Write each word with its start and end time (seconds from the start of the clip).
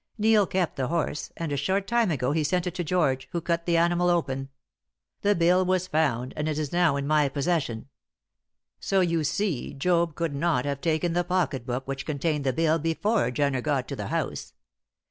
Neil 0.17 0.47
kept 0.47 0.77
the 0.77 0.87
horse, 0.87 1.31
and 1.37 1.51
a 1.51 1.55
short 1.57 1.85
time 1.85 2.09
ago 2.09 2.31
he 2.31 2.43
sent 2.43 2.65
it 2.65 2.73
to 2.73 2.83
George, 2.83 3.29
who 3.33 3.39
cut 3.39 3.67
the 3.67 3.77
animal 3.77 4.09
open. 4.09 4.49
The 5.21 5.35
bill 5.35 5.63
was 5.63 5.85
found, 5.85 6.33
and 6.35 6.49
is 6.49 6.71
now 6.73 6.95
in 6.95 7.05
my 7.05 7.29
possession. 7.29 7.87
So, 8.79 9.01
you 9.01 9.23
see, 9.23 9.75
Job 9.75 10.15
could 10.15 10.33
not 10.33 10.65
have 10.65 10.81
taken 10.81 11.13
the 11.13 11.23
pocket 11.23 11.67
book 11.67 11.87
which 11.87 12.07
contained 12.07 12.45
the 12.45 12.51
bill 12.51 12.79
before 12.79 13.29
Jenner 13.29 13.61
got 13.61 13.87
to 13.89 13.95
the 13.95 14.07
house. 14.07 14.53